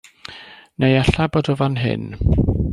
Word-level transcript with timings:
Neu 0.81 0.95
ella 1.01 1.27
bod 1.35 1.53
o 1.53 1.57
fan 1.61 1.79
hyn. 1.85 2.09